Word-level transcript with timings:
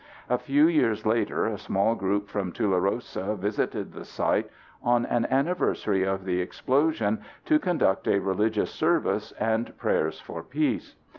A 0.29 0.39
few 0.39 0.65
years 0.67 1.05
later 1.05 1.45
a 1.45 1.59
small 1.59 1.93
group 1.93 2.27
from 2.27 2.51
Tularosa 2.51 3.35
visited 3.37 3.93
the 3.93 4.03
site 4.03 4.49
on 4.81 5.05
an 5.05 5.27
anniversary 5.29 6.01
of 6.05 6.25
the 6.25 6.41
explosion 6.41 7.21
to 7.45 7.59
conduct 7.59 8.07
a 8.07 8.17
religious 8.17 8.71
service 8.71 9.31
and 9.33 9.77
prayers 9.77 10.19
for 10.19 10.41
peace. 10.41 10.95